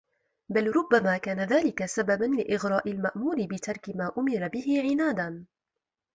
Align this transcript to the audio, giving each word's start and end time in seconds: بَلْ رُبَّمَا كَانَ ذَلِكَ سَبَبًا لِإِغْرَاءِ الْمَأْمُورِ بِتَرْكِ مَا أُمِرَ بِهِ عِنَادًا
بَلْ 0.51 0.67
رُبَّمَا 0.75 1.17
كَانَ 1.17 1.39
ذَلِكَ 1.39 1.85
سَبَبًا 1.85 2.25
لِإِغْرَاءِ 2.25 2.91
الْمَأْمُورِ 2.91 3.35
بِتَرْكِ 3.45 3.89
مَا 3.95 4.11
أُمِرَ 4.17 4.47
بِهِ 4.47 4.81
عِنَادًا 4.91 5.45